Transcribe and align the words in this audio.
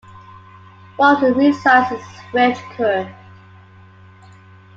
Wall 0.97 1.15
resides 1.35 1.91
in 1.91 2.01
Swift 2.31 2.63
Current. 2.75 3.15